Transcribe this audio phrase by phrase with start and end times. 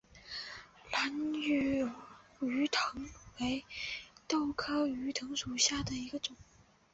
[0.91, 1.87] 兰屿
[2.39, 3.05] 鱼藤
[3.39, 3.63] 为
[4.27, 6.35] 豆科鱼藤属下的一个种。